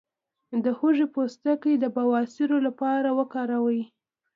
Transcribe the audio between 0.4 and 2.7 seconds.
د هوږې پوستکی د بواسیر